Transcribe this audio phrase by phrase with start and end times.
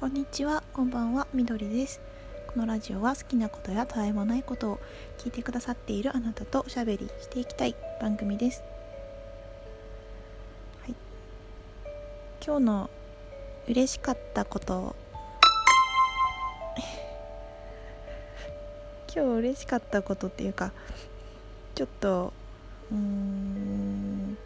[0.00, 2.00] こんにちは、こんばんは、みどりです。
[2.46, 4.80] このラジオは好きなことやたわいもないことを
[5.18, 8.62] 聞いてくださっているあなたとおしゃべりしていきたい番組です。
[10.80, 10.94] はい。
[12.42, 12.88] 今日の
[13.68, 14.96] 嬉しかったこと。
[19.14, 20.72] 今日嬉しかったことっていうか、
[21.74, 22.32] ちょっと、
[22.90, 24.38] うーん、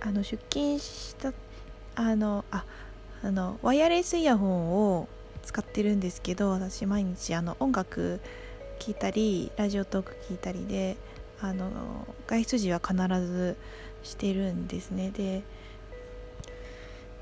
[0.00, 1.34] あの、出勤した、
[1.96, 2.64] あの、あ、
[3.22, 5.08] あのワイヤレスイヤホンを
[5.42, 8.20] 使ってるんですけど私毎日あの音楽
[8.78, 10.96] 聴いたりラジオトーク聞いたりで
[11.40, 12.94] あの外出時は必
[13.26, 13.56] ず
[14.02, 15.10] してるんですね。
[15.10, 15.42] で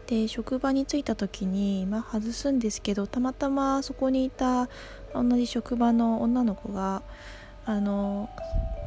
[0.07, 4.71] で職場に着いた時に、まあ、外すんですけどたまたまそこにいた
[5.13, 7.03] 同じ職場の女の子が
[7.67, 8.31] 「あの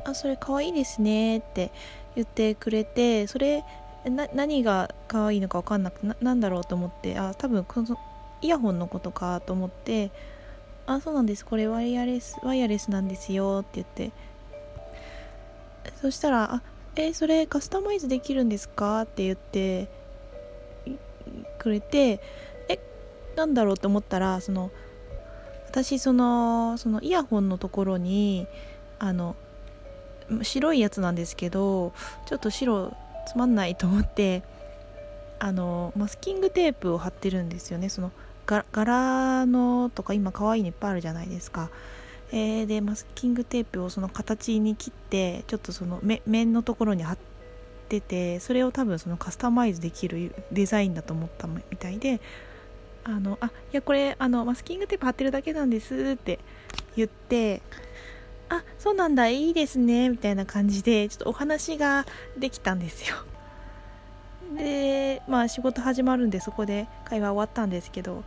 [0.04, 1.72] あそれ可愛いですね」って
[2.16, 3.64] 言ってくれてそれ
[4.10, 7.98] な何が可愛いのか分かんなくななんだろうと思ってあ多分この
[8.42, 10.12] イヤホンのことかと思って
[10.88, 14.12] 「あそうなんですこれワイヤレスワイヤレスなんですよ」って言って
[16.02, 16.64] そしたら「あ
[16.96, 19.88] えそれカスタマイズできるんですか?」って言って
[21.60, 22.20] くれて
[22.70, 22.80] え
[23.36, 24.72] なんだろうと思ったらその
[25.68, 28.48] 私そのそのイヤホンのところに
[28.98, 29.36] あの
[30.42, 31.94] 白いやつなんですけど
[32.26, 32.94] ちょっと白
[33.28, 34.44] つまんないと思って
[35.40, 37.90] あのマスキングテープを貼ってるんですよね。
[37.90, 38.12] その
[38.46, 41.70] 柄のとか今可愛いのいっぱいあるじゃないですか、
[42.32, 47.18] えー、でマスキングテープをその形に切ってちょっとその面のところに貼っ
[47.88, 52.20] ててそれを多分そのカスタマイズできるデザインだと思ったみたいで
[53.04, 56.40] あのあいやこれあのマスキングテープ貼ってるだけなんですって
[56.96, 57.62] 言って
[58.52, 62.06] あそうなんだいいですねみたいな感じでちょっとお話が
[62.38, 63.16] できたんですよ。
[64.58, 68.26] でまあ仕事始まるんでそこで会話終わったんですけど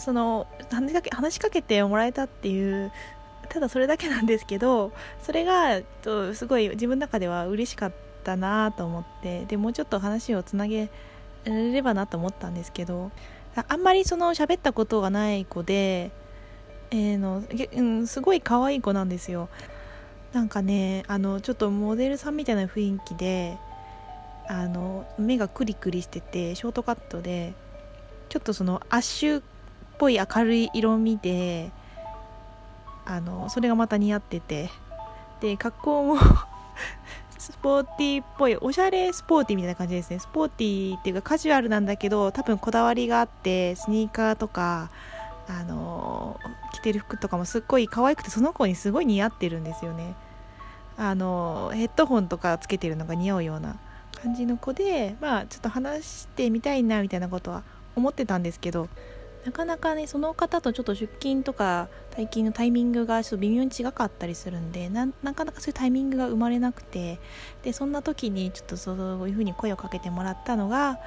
[0.00, 2.90] その話しかけ話しかけてもらえたっていう
[3.48, 4.90] ただそれだけなんですけど
[5.22, 7.92] それがとすごい自分の中では嬉しかっ
[8.24, 10.90] たなと思ってでもうちょっと話をつなげ
[11.44, 13.12] ればなと思ったんですけど
[13.54, 16.10] あんまりその喋ったことがない子で
[16.90, 17.42] えー、の
[17.76, 19.48] うん、すごい可愛い子なんですよ。
[20.32, 23.56] なんかねあのちょっとモデルさんみたいな雰囲気で
[24.46, 27.54] あの目がクリクリしててショートカットで
[28.28, 29.42] ちょっとそのアッシュっ
[29.98, 31.70] ぽい明るい色味で
[33.06, 34.70] あのそれがまた似合ってて
[35.40, 36.18] で格好も
[37.38, 40.18] スポーティーっぽいおしゃれスポーティーみたいな感じですね。
[40.18, 44.90] スポーティーっていうかカジュアルなんだけど多分こだわりがあってスニーカーとか
[45.48, 46.38] あの
[46.72, 50.14] 着てる服とかもすっごい可愛くてその子にすごい似合ってるんですよね。
[50.96, 53.78] あのヘッドホンとかつけてるのが似合うような
[54.20, 57.62] 感じの子でまあちょっと話してみたいなみたいなことは
[57.94, 58.88] 思ってたんですけど
[59.44, 67.20] なかなかねその方とちょっと出勤とか退勤のタイミングがちょっと微妙に違かったりするんでなかなかそういうタイミングが生まれなくて
[67.62, 68.96] でそんな時にちょっとそう
[69.28, 70.98] いう風に声をかけてもらったのが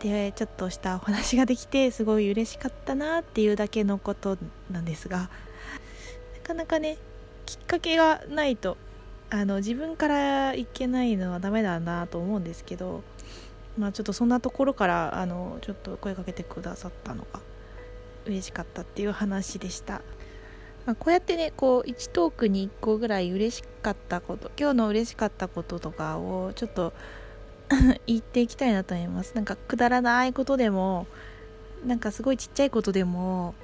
[0.00, 4.38] でちょっとしたお話ができてすごい嬉しかったなっていうだけのこと
[4.70, 5.28] なんですがな
[6.42, 6.96] かなかね
[7.44, 8.78] きっかけがないと
[9.28, 13.02] あの自分からいけないのはダメだなと思うんですけど、
[13.78, 17.40] まあ、ちょっとそんなところからあのちょっと声かけてくださったのが
[18.24, 20.02] 嬉しかったっていう話でした。
[20.86, 26.94] まあ、こうやってねこう1トークに1個ぐらい嬉しかったこと今日の嬉しかったこととかをちょっと
[28.06, 29.34] 言っていきたいなと思います。
[29.34, 31.06] なんかくだらないことでも
[31.86, 33.54] なんかすごいちっちゃいことでも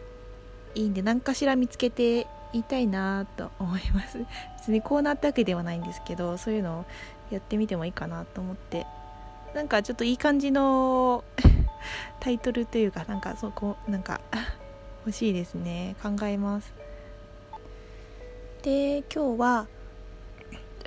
[0.74, 4.18] いいんで何かしら見つけていたいなと思います。
[4.58, 6.84] 別にこうなったわけではないんですけどそういうのを
[7.30, 8.86] やってみてもいいかなと思って。
[9.54, 11.24] なんかちょっといい感じの
[12.20, 14.20] タイトルというかなんかそこなんか
[15.06, 15.96] 欲しいですね。
[16.02, 16.74] 考えます。
[18.62, 19.66] で今日は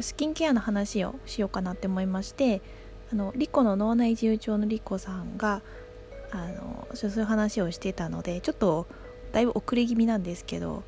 [0.01, 2.61] スキンケアの話をしようかなって思いまして
[3.11, 5.61] あのリコの脳内自由帳のリコさんが
[6.31, 8.87] あのそういう話をしてたのでちょっと
[9.31, 10.83] だいぶ遅れ気味なんですけど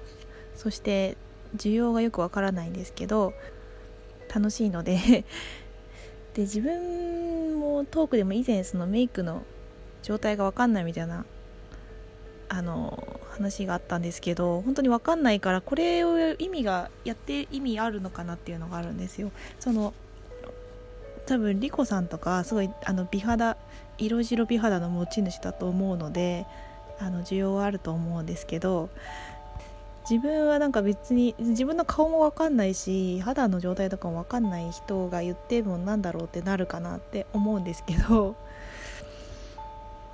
[0.56, 1.18] そして
[1.56, 3.33] 需要がよくわからないんですけど
[4.33, 5.25] 楽しいので
[6.33, 9.44] で自分もトークでも以前そのメイクの
[10.03, 11.25] 状態がわかんないみたいな
[12.47, 19.31] あの話があったんですけど本当に分かんないからこれを意味がやって意味あるのかなっていうのがあるんですよ。
[19.59, 19.94] その
[21.25, 23.57] 多分リコさんとかすごいあの美肌
[23.97, 26.45] 色白美肌の持ち主だと思うので
[27.00, 28.89] あの需要はあると思うんですけど
[30.09, 38.35] 自分はなんか別に自分の顔も分かんないし肌の状態とかも分かんない人が言ってもなんだろうってなるかなって思うんですけど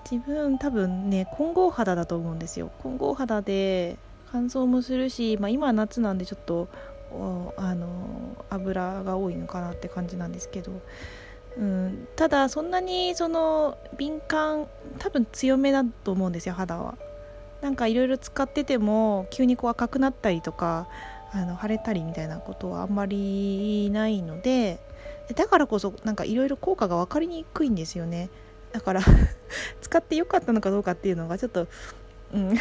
[0.09, 2.71] 自分多分ね混合肌だと思うんですよ。
[2.81, 3.97] 混合肌で
[4.31, 6.67] 乾燥もするし、まあ、今は夏なんでちょっと
[7.57, 10.81] あの油が多いのかなって感じなんですけど、
[11.57, 14.67] うん、ただそんなにその敏感
[14.99, 16.97] 多分強めだと思うんですよ肌は。
[17.61, 20.87] なんかいろいろ使ってても急にこう赤くなったりとか
[21.33, 24.79] あの腫れたりみたいなことはあんまりないので
[25.35, 28.29] だからこそなんかいろいろ効果が分かりにくいんですよね。
[28.71, 29.01] だから
[29.81, 31.67] 使ってよかったのかどうかっていうのがちょっと
[32.33, 32.57] うん。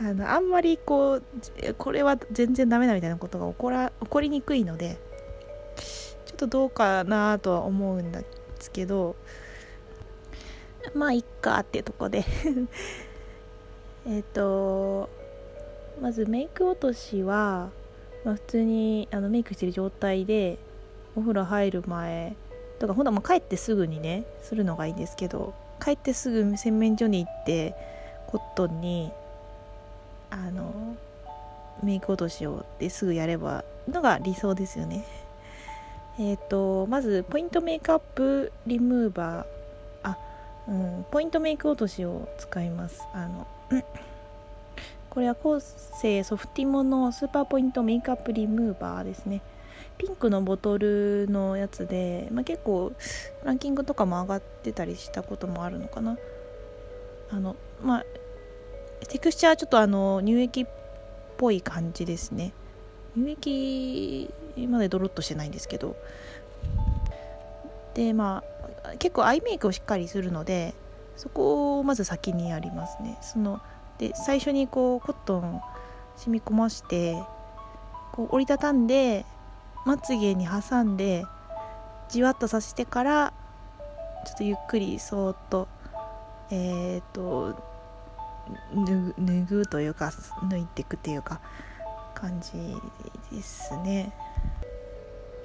[0.00, 1.22] あのあんまりこう
[1.78, 4.98] これは全然ダメだみたいなことが起こら起こりにくいので
[6.26, 8.24] ちょっとどうかなとは思うんで
[8.58, 9.16] すけど
[10.94, 12.24] まあいっかっていうとこで。
[14.06, 15.08] えっと
[16.00, 17.70] まずメイク落としは、
[18.24, 20.58] まあ、普通にあのメイクしてる状態で
[21.16, 22.36] お風呂入る前
[22.78, 27.74] とかほんともう帰ってすぐにねするのがいいんですけど帰ってすぐ洗面所に行って
[28.26, 29.12] コットンに
[30.34, 30.96] あの
[31.82, 35.04] メイク落としをですぐやればのが理想ですよね。
[36.18, 39.46] えっ、ー、とまずポイントメイクアップリムーバー。
[40.02, 40.18] あ
[40.68, 43.02] うんポイントメイク落としを使います。
[43.12, 43.46] あの
[45.10, 45.60] これはコー
[46.00, 49.40] セソフティモのスーパーポイントメイクアップリムーバーですね。
[49.96, 52.92] ピンクのボトルのやつで、まあ、結構
[53.44, 56.18] ランキングとかも上がってたりしたこともあるのかな。
[57.30, 58.04] あのまあ
[59.08, 60.66] テクスチャーちょっとあの乳液っ
[61.36, 62.52] ぽい感じですね。
[63.16, 64.30] 乳液
[64.68, 65.96] までドロッとしてないんですけど。
[67.94, 68.42] でま
[68.82, 70.74] あ結構アイメイクをしっかりするので
[71.16, 73.18] そこをまず先にやりますね。
[73.22, 73.60] その
[73.98, 75.60] で最初にこうコットン
[76.16, 77.14] 染み込まして
[78.12, 79.24] こう折りたたんで
[79.86, 81.24] まつげに挟んで
[82.08, 83.32] じわっとさせてから
[84.26, 85.68] ちょっとゆっくりそーっと
[86.50, 87.73] えっ、ー、と
[88.74, 90.12] 脱ぐというか
[90.48, 91.40] 抜いていくっていうか
[92.14, 92.52] 感じ
[93.34, 94.12] ですね。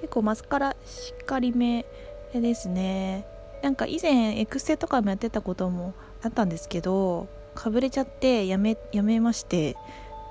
[0.02, 1.86] 結構マスカラしっかりめ
[2.34, 3.26] ですね。
[3.62, 5.94] なんか以前エクステとかもやってたことも
[6.24, 9.76] あったんですけどかぶれちゃってやめやめまして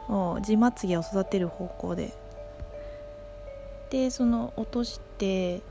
[0.08, 2.14] もう地まつげを育てる方向で。
[3.90, 5.62] でその落として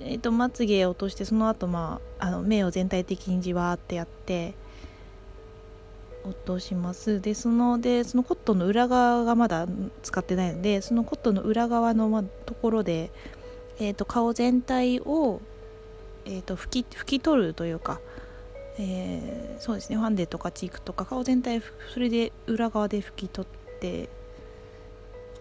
[0.00, 4.54] えーと、まつげを落としてその後、まああの目を全体的にじわーってやって
[6.28, 7.20] 落とします。
[7.20, 9.66] でそのでそのコットンの裏側がまだ
[10.02, 13.10] 使ってないのでそのコットンの裏側の、ま、ところで、
[13.78, 15.40] えーと、顔全体を、
[16.24, 18.00] えーと、拭き拭き取るというか、
[18.78, 24.08] えー、そうですねファンデとかチークとか顔全体それで裏側で拭き取って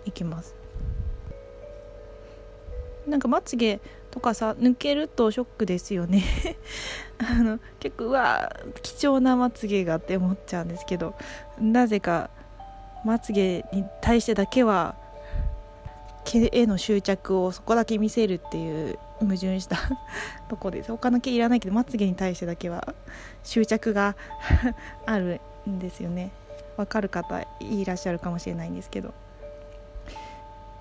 [0.06, 0.67] いきます。
[3.08, 3.80] なんかまつげ
[4.12, 6.24] とかさ抜けるとショックですよね。
[7.20, 11.16] あの結構うわ貴重なまつげがって思っちゃうんですけど
[11.60, 12.30] なぜか
[13.04, 14.96] まつげに対してだけは
[16.26, 19.78] 毛への執着をそこだけ見せるっていう矛盾した
[20.50, 20.92] とこです。
[20.92, 22.94] 他の毛いらないけどまつげに対してだけは
[23.44, 24.16] 執着が
[25.06, 26.32] あるんですよね。
[26.76, 29.14] わかる方いらっしゃるかもしれないんですけど。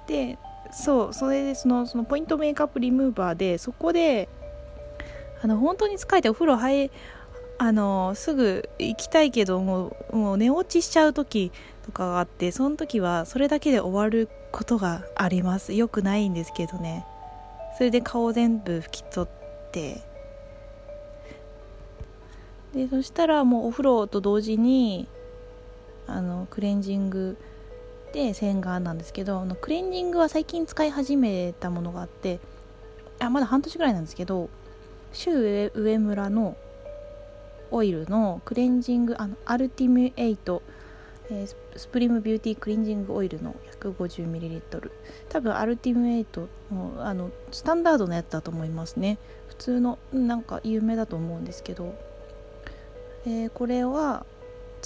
[0.07, 0.39] で
[0.73, 4.29] そうそれでそのそのポイントメイクアップリムーバーでそこで
[5.43, 6.91] あの本当に疲れてお風呂入
[7.59, 11.53] あのすぐ行きたいけどもうもう寝落ちしちゃう時
[11.85, 15.73] とかがあってその時はそれだけで終わることがあります。
[15.73, 17.07] よくないんですけどね。
[17.77, 20.03] それで顔全部拭き取って。
[22.75, 25.09] でそしたらもうお風呂と同時に
[26.07, 27.39] あのクレンジング
[28.17, 32.41] で洗顔なんですけどあのクレンジングは最近使い始めたものがあって
[33.19, 34.49] あまだ半年ぐらいなんですけど
[35.13, 36.57] 周上村の
[37.71, 40.63] オイルのクレンジングあのアルティムエイト、
[41.31, 41.47] え、
[41.77, 44.91] スプリムビューティークレンジングオイルの 150ml
[45.29, 49.19] 多分アルティムエイトのあのスタンダードのやつだと思いますね。
[49.49, 51.95] 普通のなんか有名だと思うんですけど、
[53.27, 54.25] えー、これは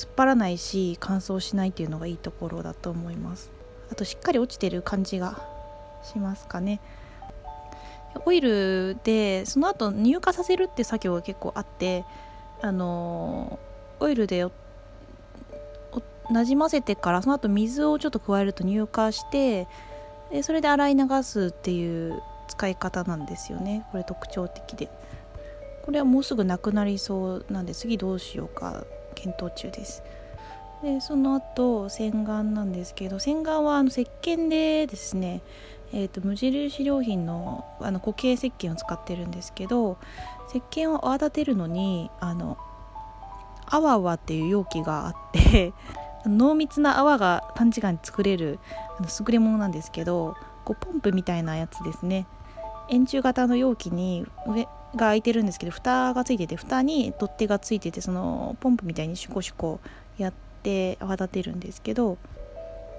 [0.00, 3.50] 突っ張らないし乾燥しないっていうのがいいところだと思います。
[3.92, 5.47] あとしっかり落ちてる感じが
[6.02, 6.80] しますかね。
[8.25, 12.07] オイルでその後乳化させるって作業が結構あって
[12.62, 13.59] あの
[14.00, 14.47] オイルで
[16.30, 19.69] なじませてからその後水をちょっと加えると乳化して
[20.33, 23.87] でそれで洗い流すっていう使い方なんですよね。
[23.92, 24.88] これ特徴的で。
[25.85, 28.87] これはもうすぐなくなりそうなんで次どうしようか。
[29.14, 30.02] 検討中です。
[30.83, 35.43] でその後洗顔なんですけど洗顔はあの石鹸でですね
[35.93, 39.99] えーと、無印良品のあの固形石鹸を使ってるんですけど
[40.49, 42.59] 石鹸を泡立てるのにあの
[43.67, 45.73] アワワっていう容器があって
[46.26, 48.59] 濃密な泡が短時間に作れる
[48.99, 52.26] あの優れものなんですけどこうポンプみたいなやつですね。
[52.88, 59.80] 円柱型の容器に上が開いてるんですけど蓋がついてて蓋に取っ手がついててそのポンプみたいにシュコシュコ
[60.18, 60.32] やっ
[60.62, 62.18] て泡立てるんですけど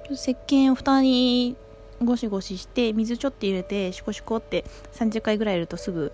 [0.09, 1.55] 石鹸を蓋に
[2.03, 6.11] ゴシゴシして水ちょっと入れてシュコシュコって30回ぐらいやるとすぐ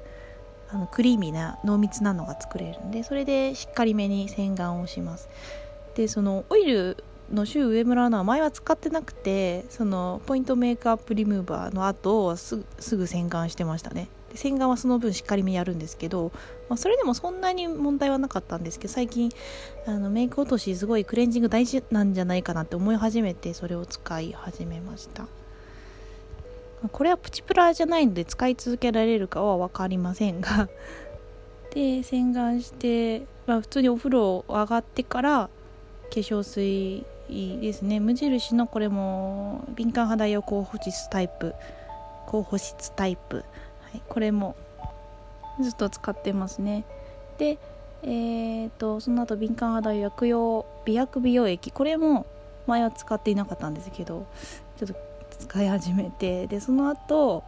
[0.70, 5.30] あのクリーミーな濃密なのが作れるんでそれでしっかりめに洗顔をします。
[5.96, 12.64] でそのオイルのシュウ上村のは前は使ってなくてそのポイントメイクアップリムーバーの後す
[12.96, 14.08] ぐ洗顔してましたね。
[14.38, 16.32] 洗顔はその分しっかりめやるんですけど、
[16.70, 19.32] まあ、それでもそんなに問題はなかったんですけど最近
[19.88, 25.28] あのメイク落としすごいクレンジング大事なんじゃないかなって思い始めてそれを使い始めました。
[26.92, 30.70] これはプチプラじゃないので使い続けられるかは分かりませんが。
[31.74, 35.50] で洗顔して、まあ、普通にお風呂上がってから化
[36.12, 38.00] 粧水ですね。
[38.00, 41.56] 無印のこれも敏感肌用高保湿タイプ
[42.28, 43.46] 高保湿タイプ、
[43.92, 44.56] はい、これも。
[45.60, 46.86] ずっと使ってますね。
[47.38, 47.58] で
[48.04, 51.72] えーと、その後敏感肌薬用美白美容液。
[51.72, 52.28] これも
[52.68, 54.28] 前は使っていなかったんですけど
[54.78, 54.96] ちょっと
[55.40, 56.46] 使い始めて。
[56.48, 57.44] でその後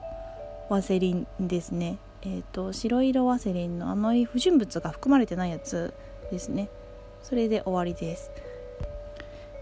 [0.69, 1.97] ワセリンですね。
[2.23, 5.93] えーと白色ワセリンのあまり不純物が含まれてないやつ
[6.31, 6.69] ですね。
[7.21, 8.31] それで終わりです。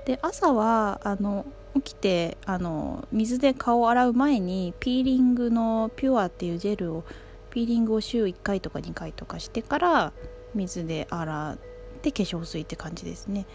[0.05, 1.45] で朝はあの
[1.81, 7.03] 起きてあの水で顔を洗う前にピーリングのピュアっていうジェルを
[7.49, 10.13] ピーリングを週1回とか2回とかしてから
[10.53, 11.57] 水で洗っ
[12.01, 13.45] て化粧水って感じですね。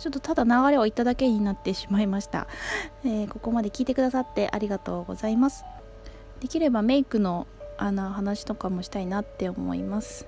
[0.00, 2.48] ちょっとただ流れを言っただけになってしまいました、
[3.04, 5.64] えー、ここまで聞いてくださってありがとうございます。
[6.40, 7.46] できればメイクの
[7.78, 10.26] あの話とかもしたいなって思います。